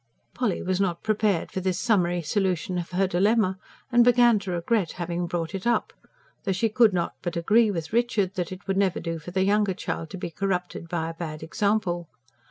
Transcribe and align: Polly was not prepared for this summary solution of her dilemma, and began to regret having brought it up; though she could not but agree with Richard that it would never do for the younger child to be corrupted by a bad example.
Polly 0.33 0.63
was 0.63 0.81
not 0.81 1.03
prepared 1.03 1.51
for 1.51 1.59
this 1.59 1.77
summary 1.79 2.23
solution 2.23 2.79
of 2.79 2.89
her 2.89 3.05
dilemma, 3.05 3.59
and 3.91 4.03
began 4.03 4.39
to 4.39 4.49
regret 4.49 4.93
having 4.93 5.27
brought 5.27 5.53
it 5.53 5.67
up; 5.67 5.93
though 6.43 6.51
she 6.51 6.69
could 6.69 6.91
not 6.91 7.13
but 7.21 7.37
agree 7.37 7.69
with 7.69 7.93
Richard 7.93 8.33
that 8.33 8.51
it 8.51 8.67
would 8.67 8.77
never 8.77 8.99
do 8.99 9.19
for 9.19 9.29
the 9.29 9.43
younger 9.43 9.75
child 9.75 10.09
to 10.09 10.17
be 10.17 10.31
corrupted 10.31 10.89
by 10.89 11.07
a 11.07 11.13
bad 11.13 11.43
example. 11.43 12.09